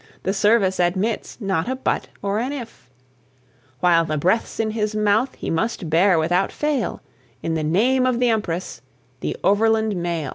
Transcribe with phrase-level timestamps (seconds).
[0.23, 2.89] The service admits not a "but" or an "if";
[3.81, 7.01] While the breath's in his mouth, he must bear without fail,
[7.43, 8.81] In the name of the Empress
[9.19, 10.29] the Overland Mail.